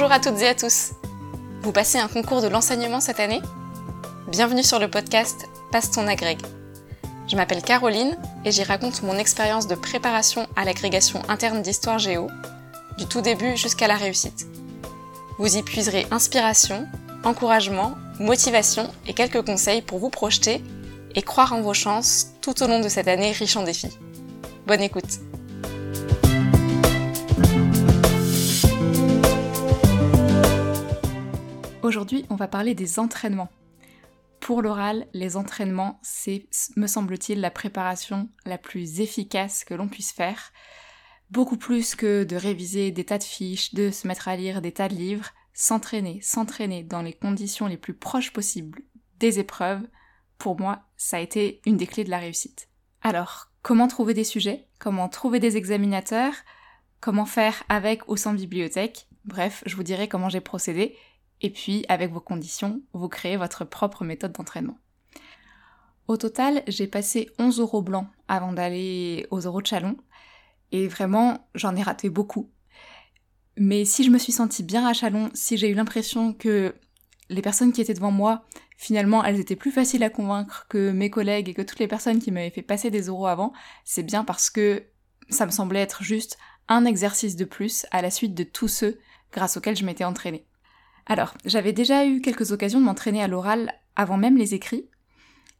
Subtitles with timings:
[0.00, 0.92] Bonjour à toutes et à tous.
[1.62, 3.42] Vous passez un concours de l'enseignement cette année?
[4.28, 6.38] Bienvenue sur le podcast Passe ton agrég.
[7.26, 12.28] Je m'appelle Caroline et j'y raconte mon expérience de préparation à l'agrégation interne d'histoire géo,
[12.96, 14.46] du tout début jusqu'à la réussite.
[15.36, 16.86] Vous y puiserez inspiration,
[17.24, 20.62] encouragement, motivation et quelques conseils pour vous projeter
[21.16, 23.98] et croire en vos chances tout au long de cette année riche en défis.
[24.64, 25.18] Bonne écoute
[31.88, 33.48] Aujourd'hui, on va parler des entraînements.
[34.40, 36.46] Pour l'oral, les entraînements, c'est,
[36.76, 40.52] me semble-t-il, la préparation la plus efficace que l'on puisse faire.
[41.30, 44.72] Beaucoup plus que de réviser des tas de fiches, de se mettre à lire des
[44.72, 48.82] tas de livres, s'entraîner, s'entraîner dans les conditions les plus proches possibles
[49.18, 49.88] des épreuves,
[50.36, 52.68] pour moi, ça a été une des clés de la réussite.
[53.00, 54.68] Alors, comment trouver des sujets?
[54.78, 56.34] Comment trouver des examinateurs?
[57.00, 59.06] Comment faire avec ou sans bibliothèque?
[59.24, 60.94] Bref, je vous dirai comment j'ai procédé
[61.40, 64.78] et puis, avec vos conditions, vous créez votre propre méthode d'entraînement.
[66.08, 69.96] Au total, j'ai passé 11 euros blancs avant d'aller aux euros de Chalon.
[70.72, 72.50] Et vraiment, j'en ai raté beaucoup.
[73.56, 76.74] Mais si je me suis sentie bien à Chalon, si j'ai eu l'impression que
[77.28, 81.10] les personnes qui étaient devant moi, finalement, elles étaient plus faciles à convaincre que mes
[81.10, 83.52] collègues et que toutes les personnes qui m'avaient fait passer des euros avant,
[83.84, 84.84] c'est bien parce que
[85.28, 88.98] ça me semblait être juste un exercice de plus à la suite de tous ceux
[89.32, 90.47] grâce auxquels je m'étais entraînée.
[91.08, 94.90] Alors, j'avais déjà eu quelques occasions de m'entraîner à l'oral avant même les écrits.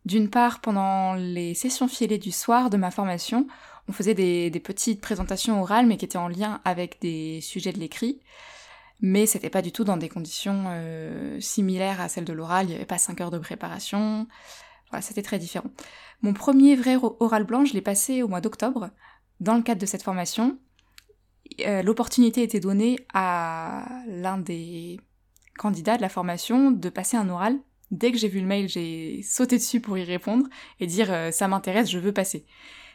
[0.05, 3.47] D'une part, pendant les sessions filées du soir de ma formation,
[3.89, 7.79] on faisait des, petites présentations orales, mais qui étaient en lien avec des sujets de
[7.79, 8.21] l'écrit.
[9.01, 12.71] Mais c'était pas du tout dans des conditions euh, similaires à celles de l'oral, il
[12.71, 14.27] n'y avait pas 5 heures de préparation.
[14.91, 15.71] Voilà, c'était très différent.
[16.21, 18.91] Mon premier vrai oral blanc, je l'ai passé au mois d'octobre,
[19.41, 20.59] dans le cadre de cette formation.
[21.61, 24.99] Euh, l'opportunité était donnée à l'un des
[25.59, 27.59] candidat de la formation de passer un oral.
[27.91, 30.47] Dès que j'ai vu le mail, j'ai sauté dessus pour y répondre
[30.81, 32.47] et dire euh, ça m'intéresse, je veux passer.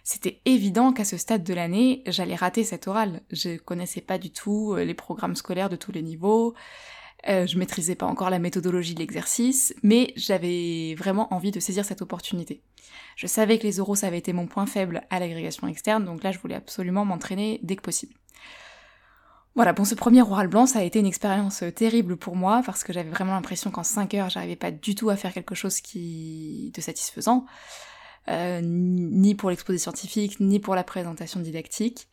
[0.03, 3.21] C'était évident qu'à ce stade de l'année, j'allais rater cet oral.
[3.31, 6.55] Je connaissais pas du tout euh, les programmes scolaires de tous les niveaux,
[7.29, 11.85] euh, je maîtrisais pas encore la méthodologie de l'exercice, mais j'avais vraiment envie de saisir
[11.85, 12.61] cette opportunité.
[13.15, 16.23] Je savais que les euros ça avait été mon point faible à l'agrégation externe, donc
[16.23, 18.13] là je voulais absolument m'entraîner dès que possible.
[19.55, 22.63] Voilà, bon, ce premier oral blanc, ça a été une expérience euh, terrible pour moi
[22.65, 25.53] parce que j'avais vraiment l'impression qu'en 5 heures, j'arrivais pas du tout à faire quelque
[25.53, 27.45] chose de satisfaisant,
[28.29, 32.07] euh, ni pour l'exposé scientifique, ni pour la présentation didactique.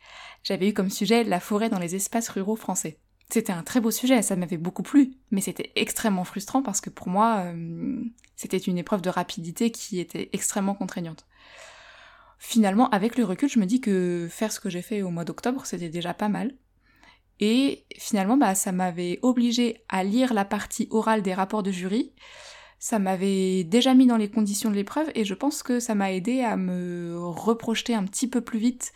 [0.44, 2.98] J'avais eu comme sujet la forêt dans les espaces ruraux français.
[3.30, 6.90] C'était un très beau sujet, ça m'avait beaucoup plu, mais c'était extrêmement frustrant parce que
[6.90, 8.02] pour moi, euh,
[8.36, 11.26] c'était une épreuve de rapidité qui était extrêmement contraignante.
[12.38, 15.24] Finalement, avec le recul, je me dis que faire ce que j'ai fait au mois
[15.24, 16.52] d'octobre, c'était déjà pas mal.
[17.40, 22.12] Et finalement, bah, ça m'avait obligé à lire la partie orale des rapports de jury.
[22.78, 26.12] Ça m'avait déjà mis dans les conditions de l'épreuve et je pense que ça m'a
[26.12, 28.92] aidé à me reprojeter un petit peu plus vite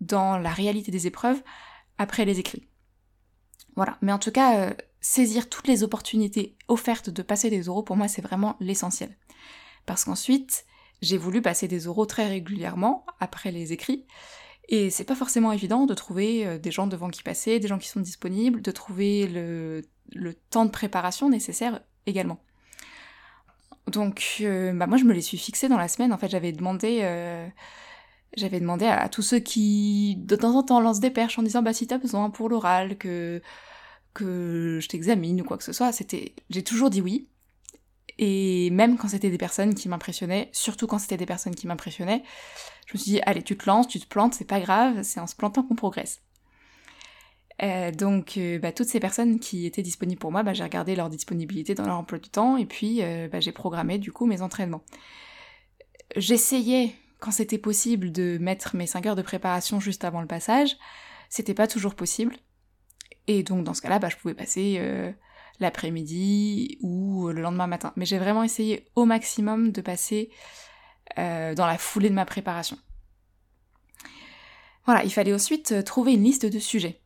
[0.00, 1.42] dans la réalité des épreuves
[1.98, 2.68] après les écrits.
[3.76, 3.98] Voilà.
[4.00, 7.96] Mais en tout cas, euh, saisir toutes les opportunités offertes de passer des oraux, pour
[7.96, 9.16] moi, c'est vraiment l'essentiel.
[9.86, 10.64] Parce qu'ensuite,
[11.00, 14.06] j'ai voulu passer des oraux très régulièrement après les écrits.
[14.72, 17.78] Et c'est pas forcément évident de trouver euh, des gens devant qui passer, des gens
[17.78, 19.82] qui sont disponibles, de trouver le,
[20.48, 22.40] temps de préparation nécessaire également.
[23.86, 26.10] Donc, euh, bah moi, je me les suis fixés dans la semaine.
[26.10, 27.46] En fait, j'avais demandé, euh,
[28.34, 31.60] j'avais demandé à, tous ceux qui, de temps en temps, lancent des perches en disant,
[31.60, 33.42] bah, si t'as besoin pour l'oral, que
[34.14, 37.28] que je t'examine ou quoi que ce soit, c'était, j'ai toujours dit oui.
[38.18, 42.22] Et même quand c'était des personnes qui m'impressionnaient, surtout quand c'était des personnes qui m'impressionnaient,
[42.86, 45.20] je me suis dit, allez, tu te lances, tu te plantes, c'est pas grave, c'est
[45.20, 46.20] en se plantant qu'on progresse.
[47.62, 50.96] Euh, donc, euh, bah, toutes ces personnes qui étaient disponibles pour moi, bah, j'ai regardé
[50.96, 54.26] leur disponibilité dans leur emploi du temps et puis euh, bah, j'ai programmé du coup
[54.26, 54.82] mes entraînements.
[56.16, 60.76] J'essayais, quand c'était possible, de mettre mes 5 heures de préparation juste avant le passage.
[61.28, 62.36] C'était pas toujours possible.
[63.28, 65.14] Et donc, dans ce cas-là, je pouvais passer
[65.60, 67.92] l'après-midi ou le lendemain matin.
[67.96, 70.30] Mais j'ai vraiment essayé au maximum de passer
[71.18, 72.78] euh, dans la foulée de ma préparation.
[74.84, 77.00] Voilà, il fallait ensuite euh, trouver une liste de sujets.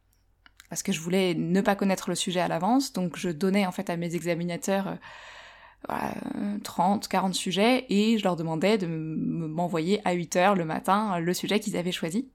[0.69, 3.72] Parce que je voulais ne pas connaître le sujet à l'avance, donc je donnais en
[3.72, 4.96] fait à mes examinateurs
[6.64, 11.20] 30, euh, 40 sujets et je leur demandais de m'envoyer à 8 heures le matin
[11.20, 12.31] le sujet qu'ils avaient choisi.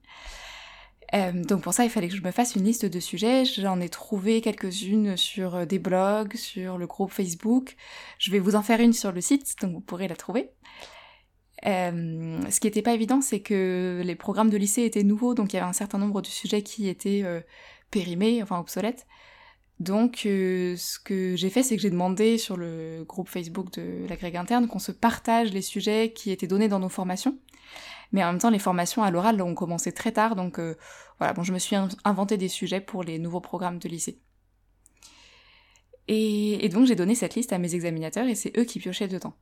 [1.12, 3.44] Donc pour ça, il fallait que je me fasse une liste de sujets.
[3.44, 7.76] J'en ai trouvé quelques-unes sur des blogs, sur le groupe Facebook.
[8.18, 10.50] Je vais vous en faire une sur le site, donc vous pourrez la trouver.
[11.66, 15.52] Euh, ce qui n'était pas évident, c'est que les programmes de lycée étaient nouveaux, donc
[15.52, 17.40] il y avait un certain nombre de sujets qui étaient euh,
[17.90, 19.06] périmés, enfin obsolètes.
[19.80, 24.06] Donc, euh, ce que j'ai fait, c'est que j'ai demandé sur le groupe Facebook de
[24.08, 27.38] l'agrég interne qu'on se partage les sujets qui étaient donnés dans nos formations.
[28.12, 30.76] Mais en même temps, les formations à l'oral ont commencé très tard, donc euh,
[31.18, 34.20] voilà, bon, je me suis inventé des sujets pour les nouveaux programmes de lycée.
[36.08, 39.34] Et, donc j'ai donné cette liste à mes examinateurs et c'est eux qui piochaient dedans.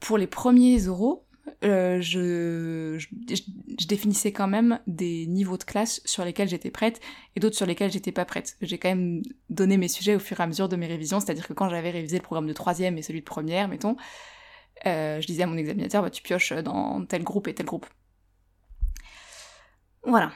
[0.00, 1.26] Pour les premiers oraux,
[1.64, 7.00] euh, je, je, définissais quand même des niveaux de classe sur lesquels j'étais prête
[7.34, 8.56] et d'autres sur lesquels j'étais pas prête.
[8.60, 11.46] J'ai quand même donné mes sujets au fur et à mesure de mes révisions, c'est-à-dire
[11.46, 13.96] que quand j'avais révisé le programme de troisième et celui de première, mettons,
[14.84, 17.86] euh, je disais à mon examinateur, bah, tu pioches dans tel groupe et tel groupe.
[20.04, 20.32] Voilà.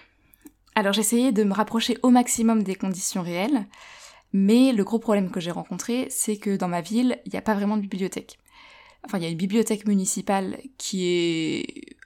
[0.75, 3.67] Alors j'essayais de me rapprocher au maximum des conditions réelles,
[4.33, 7.43] mais le gros problème que j'ai rencontré, c'est que dans ma ville, il n'y a
[7.43, 8.39] pas vraiment de bibliothèque.
[9.05, 11.97] Enfin, il y a une bibliothèque municipale qui est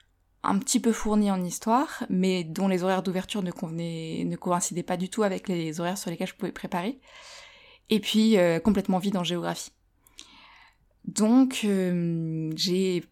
[0.43, 5.09] un petit peu fournie en histoire, mais dont les horaires d'ouverture ne, coïncidaient pas du
[5.09, 6.99] tout avec les horaires sur lesquels je pouvais préparer.
[7.89, 9.71] Et puis, euh, complètement vide en géographie.
[11.15, 13.05] Donc, euh, j'ai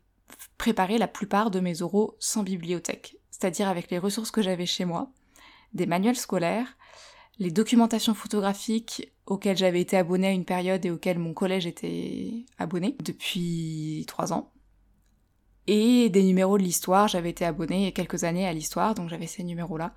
[0.58, 4.84] préparé la plupart de mes oraux sans bibliothèque, c'est-à-dire avec les ressources que j'avais chez
[4.84, 5.10] moi,
[5.74, 6.78] des manuels scolaires,
[7.40, 12.46] les documentations photographiques auxquelles j'avais été abonnée à une période et auxquelles mon collège était
[12.58, 14.52] abonné depuis trois ans.
[15.68, 18.96] Et des numéros de l'histoire, j'avais été abonnée il y a quelques années à l'histoire,
[18.96, 19.94] donc j'avais ces numéros-là.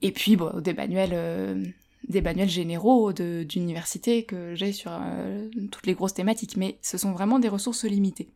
[0.00, 1.62] Et puis bon, des manuels, euh,
[2.08, 7.12] des manuels généraux d'université que j'ai sur euh, toutes les grosses thématiques, mais ce sont
[7.12, 8.30] vraiment des ressources limitées.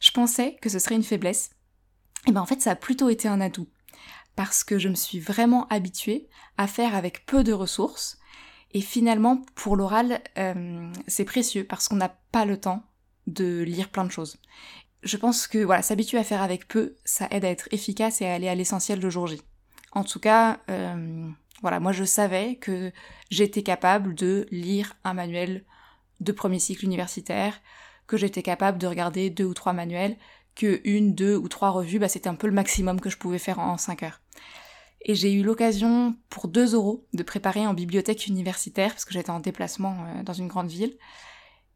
[0.00, 1.50] Je pensais que ce serait une faiblesse,
[2.26, 3.68] et ben en fait ça a plutôt été un atout
[4.36, 8.18] parce que je me suis vraiment habituée à faire avec peu de ressources.
[8.72, 12.84] Et finalement, pour l'oral, euh, c'est précieux parce qu'on n'a pas le temps
[13.26, 14.38] de lire plein de choses.
[15.02, 18.26] Je pense que voilà, s'habituer à faire avec peu, ça aide à être efficace et
[18.26, 19.42] à aller à l'essentiel le jour J.
[19.92, 21.28] En tout cas, euh,
[21.62, 22.92] voilà, moi je savais que
[23.30, 25.64] j'étais capable de lire un manuel
[26.20, 27.60] de premier cycle universitaire,
[28.06, 30.16] que j'étais capable de regarder deux ou trois manuels,
[30.54, 33.38] que une, deux ou trois revues, bah, c'était un peu le maximum que je pouvais
[33.38, 34.20] faire en cinq heures.
[35.02, 39.30] Et j'ai eu l'occasion, pour 2 euros, de préparer en bibliothèque universitaire, parce que j'étais
[39.30, 40.96] en déplacement euh, dans une grande ville.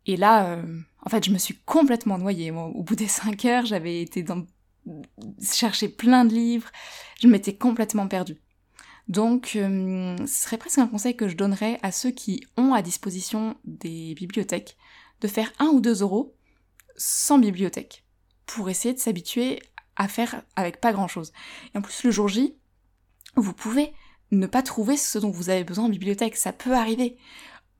[0.06, 2.50] Et là, euh, en fait, je me suis complètement noyée.
[2.50, 4.44] au bout des 5 heures, j'avais été dans...
[5.40, 6.68] chercher plein de livres.
[7.20, 8.36] Je m'étais complètement perdue.
[9.08, 12.82] Donc, euh, ce serait presque un conseil que je donnerais à ceux qui ont à
[12.82, 14.76] disposition des bibliothèques,
[15.20, 16.34] de faire 1 ou 2 euros
[16.96, 18.04] sans bibliothèque,
[18.46, 19.60] pour essayer de s'habituer
[19.96, 21.32] à faire avec pas grand chose.
[21.74, 22.56] Et en plus, le jour J,
[23.36, 23.92] vous pouvez
[24.30, 27.16] ne pas trouver ce dont vous avez besoin en bibliothèque, ça peut arriver.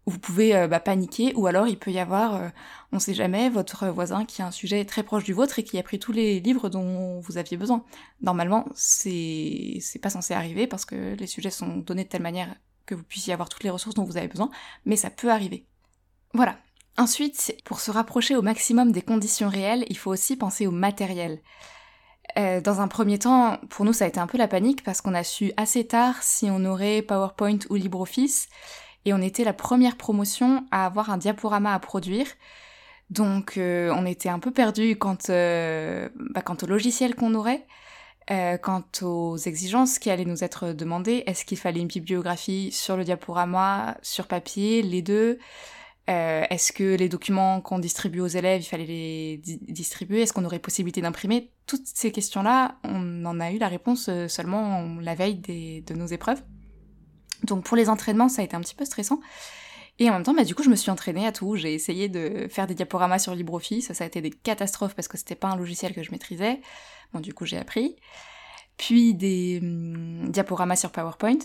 [0.07, 2.49] Vous pouvez euh, bah, paniquer, ou alors il peut y avoir, euh,
[2.93, 5.79] on sait jamais, votre voisin qui a un sujet très proche du vôtre et qui
[5.79, 7.85] a pris tous les livres dont vous aviez besoin.
[8.21, 12.55] Normalement, c'est pas censé arriver parce que les sujets sont donnés de telle manière
[12.85, 14.51] que vous puissiez avoir toutes les ressources dont vous avez besoin,
[14.85, 15.67] mais ça peut arriver.
[16.35, 16.59] Voilà.
[16.97, 21.41] Ensuite, pour se rapprocher au maximum des conditions réelles, il faut aussi penser au matériel.
[22.37, 25.01] Euh, dans un premier temps, pour nous, ça a été un peu la panique parce
[25.01, 28.49] qu'on a su assez tard si on aurait PowerPoint ou LibreOffice
[29.05, 32.27] et on était la première promotion à avoir un diaporama à produire.
[33.11, 37.67] Donc euh, on était un peu perdu quant, euh, bah, quant au logiciel qu'on aurait,
[38.63, 41.25] quant aux exigences qui allaient nous être demandées.
[41.27, 45.39] Est-ce qu'il fallait une bibliographie sur le diaporama, sur papier, les deux?
[46.11, 50.23] Euh, est-ce que les documents qu'on distribue aux élèves, il fallait les distribuer?
[50.23, 51.51] Est-ce qu'on aurait possibilité d'imprimer?
[51.67, 56.07] Toutes ces questions-là, on en a eu la réponse euh, seulement la veille de nos
[56.07, 56.43] épreuves.
[57.43, 59.21] Donc pour les entraînements, ça a été un petit peu stressant.
[59.99, 61.57] Et en même temps, bah, du coup, je me suis entraînée à tout.
[61.57, 63.93] J'ai essayé de faire des diaporamas sur LibreOffice.
[63.93, 66.61] Ça, a été des catastrophes parce que c'était pas un logiciel que je maîtrisais.
[67.13, 67.97] Bon, du coup, j'ai appris.
[68.77, 71.39] Puis des hum, diaporamas sur PowerPoint.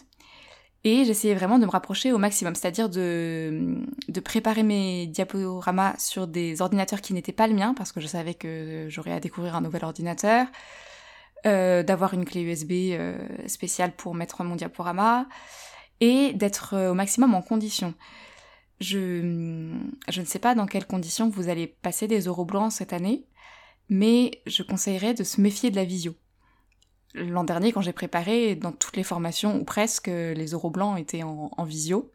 [0.85, 6.25] Et j'essayais vraiment de me rapprocher au maximum, c'est-à-dire de, de préparer mes diaporamas sur
[6.25, 9.55] des ordinateurs qui n'étaient pas le mien, parce que je savais que j'aurais à découvrir
[9.57, 10.47] un nouvel ordinateur,
[11.45, 13.17] euh, d'avoir une clé USB euh,
[13.47, 15.27] spéciale pour mettre mon diaporama,
[16.01, 17.93] et d'être euh, au maximum en condition.
[18.79, 19.73] Je,
[20.07, 23.25] je ne sais pas dans quelles conditions vous allez passer des euros blancs cette année,
[23.89, 26.15] mais je conseillerais de se méfier de la visio
[27.15, 31.23] l'an dernier, quand j'ai préparé, dans toutes les formations, ou presque, les euros blancs étaient
[31.23, 32.11] en, visio.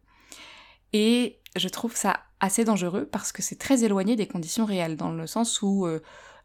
[0.93, 5.13] Et je trouve ça assez dangereux parce que c'est très éloigné des conditions réelles, dans
[5.13, 6.01] le sens où euh,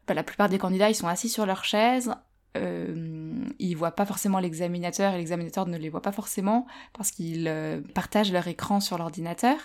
[0.06, 2.12] bah, la plupart des candidats, ils sont assis sur leur chaise,
[2.56, 7.46] euh, ils voient pas forcément l'examinateur et l'examinateur ne les voit pas forcément parce qu'ils
[7.46, 9.56] euh, partagent leur écran sur l'ordinateur.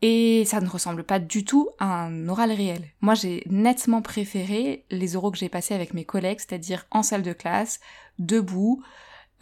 [0.00, 2.84] Et ça ne ressemble pas du tout à un oral réel.
[3.00, 7.22] Moi, j'ai nettement préféré les oraux que j'ai passés avec mes collègues, c'est-à-dire en salle
[7.22, 7.80] de classe,
[8.20, 8.80] debout,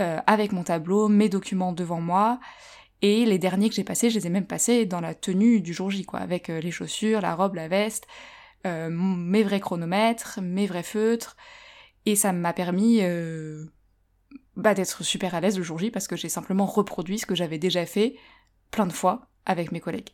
[0.01, 2.41] euh, avec mon tableau, mes documents devant moi,
[3.03, 5.75] Et les derniers que j'ai passés, je les ai même passés dans la tenue du
[5.75, 8.07] jour J, quoi, avec euh, les chaussures, la robe, la veste,
[8.65, 11.37] mes vrais chronomètres, mes vrais feutres.
[12.07, 13.67] Et ça m'a permis euh,
[14.57, 17.35] bah, d'être super à l'aise le jour J parce que j'ai simplement reproduit ce que
[17.35, 18.17] j'avais déjà fait
[18.71, 20.11] plein de fois avec mes collègues.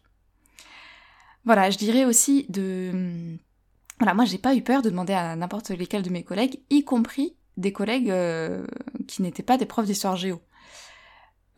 [1.44, 3.37] Voilà, je dirais aussi de...
[3.99, 6.84] Voilà, moi j'ai pas eu peur de demander à n'importe lesquels de mes collègues, y
[6.84, 8.12] compris des collègues
[9.06, 10.40] qui n'étaient pas des profs d'histoire géo.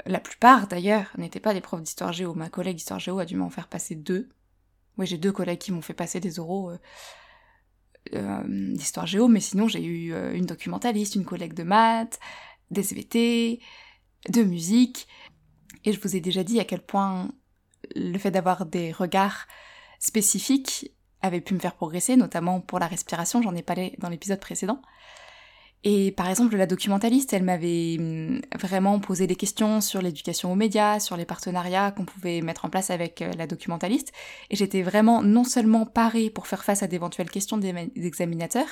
[0.06, 2.34] La plupart d'ailleurs n'étaient pas des profs d'histoire géo.
[2.34, 4.28] Ma collègue d'histoire géo a dû m'en faire passer deux.
[4.98, 6.78] Oui, j'ai deux collègues qui m'ont fait passer des oraux euh, euh,
[8.12, 12.20] d'histoire géo, mais sinon j'ai eu euh, une documentaliste, une collègue de maths,
[12.70, 13.60] des SVT,
[14.28, 15.08] de musique.
[15.84, 17.30] Et je vous ai déjà dit à quel point
[17.94, 19.46] le fait d'avoir des regards
[19.98, 20.92] spécifiques
[21.22, 24.82] avait pu me faire progresser, notamment pour la respiration, j'en ai parlé dans l'épisode précédent.
[25.86, 30.54] Et par exemple, la documentaliste, elle m'avait hum, vraiment posé des questions sur l'éducation aux
[30.54, 34.10] médias, sur les partenariats qu'on pouvait mettre en place avec euh, la documentaliste.
[34.48, 38.68] Et j'étais vraiment non seulement parée pour faire face à d'éventuelles questions des examinateurs,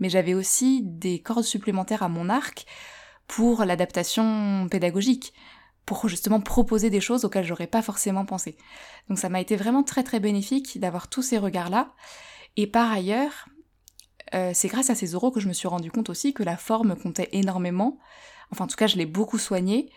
[0.00, 2.66] mais j'avais aussi des cordes supplémentaires à mon arc
[3.28, 5.34] pour l'adaptation pédagogique,
[5.84, 8.56] pour justement proposer des choses auxquelles j'aurais pas forcément pensé.
[9.08, 11.94] Donc ça m'a été vraiment très très bénéfique d'avoir tous ces regards-là.
[12.56, 13.46] Et par ailleurs,
[14.34, 16.56] euh, c'est grâce à ces euros que je me suis rendu compte aussi que la
[16.56, 17.98] forme comptait énormément.
[18.50, 19.90] Enfin, en tout cas, je l'ai beaucoup soigné.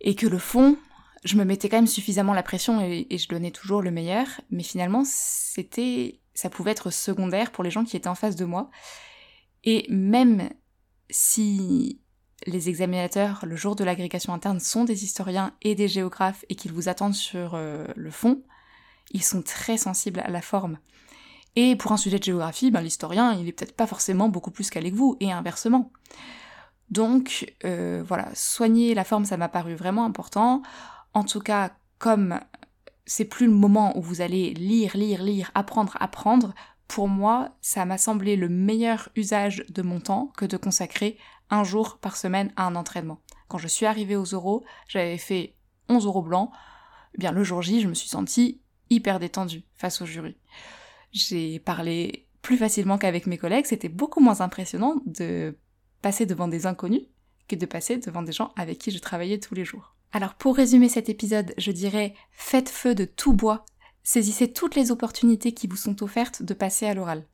[0.00, 0.76] Et que le fond,
[1.24, 4.26] je me mettais quand même suffisamment la pression et, je donnais toujours le meilleur.
[4.50, 8.44] Mais finalement, c'était, ça pouvait être secondaire pour les gens qui étaient en face de
[8.44, 8.70] moi.
[9.64, 10.50] Et même
[11.10, 12.00] si
[12.46, 16.72] les examinateurs, le jour de l'agrégation interne, sont des historiens et des géographes et qu'ils
[16.72, 18.42] vous attendent sur euh, le fond,
[19.12, 20.78] ils sont très sensibles à la forme.
[21.56, 24.70] Et pour un sujet de géographie, ben, l'historien, il est peut-être pas forcément beaucoup plus
[24.70, 25.92] calé que vous, et inversement.
[26.90, 30.62] Donc euh, voilà, soigner la forme, ça m'a paru vraiment important.
[31.14, 32.40] En tout cas, comme
[33.06, 36.54] c'est plus le moment où vous allez lire, lire, lire, apprendre, apprendre,
[36.88, 41.18] pour moi, ça m'a semblé le meilleur usage de mon temps que de consacrer
[41.50, 43.20] un jour par semaine à un entraînement.
[43.48, 45.54] Quand je suis arrivée aux euros, j'avais fait
[45.88, 46.50] 11 euros blancs.
[47.14, 50.36] Eh bien, le jour J, je me suis sentie hyper détendue face au jury
[51.14, 53.66] j'ai parlé plus facilement qu'avec mes collègues.
[53.66, 55.56] C'était beaucoup moins impressionnant de
[56.02, 57.02] passer devant des inconnus
[57.48, 59.94] que de passer devant des gens avec qui je travaillais tous les jours.
[60.12, 63.64] Alors pour résumer cet épisode, je dirais faites feu de tout bois,
[64.02, 67.26] saisissez toutes les opportunités qui vous sont offertes de passer à l'oral.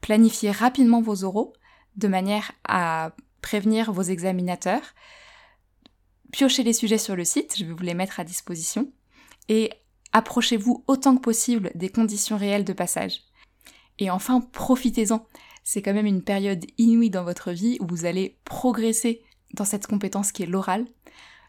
[0.00, 1.52] Planifiez rapidement vos oraux
[1.96, 4.94] de manière à prévenir vos examinateurs.
[6.32, 8.92] Piochez les sujets sur le site, je vais vous les mettre à disposition.
[9.48, 9.70] Et
[10.14, 13.24] Approchez-vous autant que possible des conditions réelles de passage.
[13.98, 15.26] Et enfin, profitez-en.
[15.64, 19.22] C'est quand même une période inouïe dans votre vie où vous allez progresser
[19.54, 20.86] dans cette compétence qui est l'oral.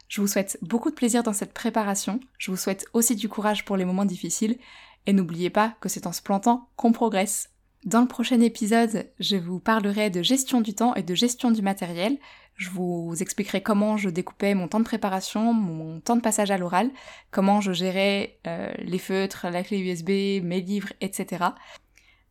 [0.08, 2.20] Je vous souhaite beaucoup de plaisir dans cette préparation.
[2.38, 4.58] Je vous souhaite aussi du courage pour les moments difficiles.
[5.06, 7.50] Et n'oubliez pas que c'est en se plantant qu'on progresse.
[7.84, 11.62] Dans le prochain épisode, je vous parlerai de gestion du temps et de gestion du
[11.62, 12.18] matériel.
[12.56, 16.58] Je vous expliquerai comment je découpais mon temps de préparation, mon temps de passage à
[16.58, 16.90] l'oral,
[17.30, 21.46] comment je gérais euh, les feutres, la clé USB, mes livres, etc.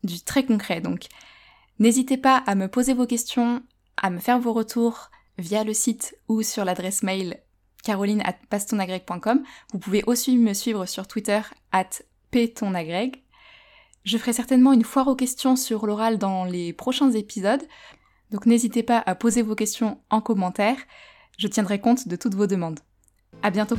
[0.03, 1.05] Du très concret donc.
[1.77, 3.61] N'hésitez pas à me poser vos questions,
[3.97, 7.39] à me faire vos retours via le site ou sur l'adresse mail
[7.83, 9.43] caroline.pastonagreg.com.
[9.71, 11.41] Vous pouvez aussi me suivre sur Twitter
[11.71, 11.89] at
[12.31, 13.21] ptonagreg.
[14.03, 17.63] Je ferai certainement une foire aux questions sur l'oral dans les prochains épisodes.
[18.31, 20.77] Donc n'hésitez pas à poser vos questions en commentaire,
[21.37, 22.79] je tiendrai compte de toutes vos demandes.
[23.43, 23.77] À bientôt!